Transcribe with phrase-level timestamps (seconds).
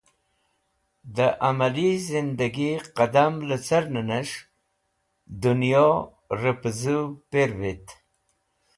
[1.17, 4.37] De Amali Zindagi Qadam licern nes̃h
[5.41, 5.89] Dunyo
[6.41, 7.85] repuzuv pirvit